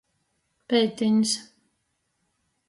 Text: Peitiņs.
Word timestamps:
Peitiņs. 0.73 1.35